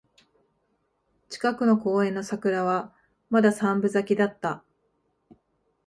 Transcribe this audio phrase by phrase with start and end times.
[1.29, 2.91] 近くの公園の桜は
[3.29, 4.63] まだ三分咲きだった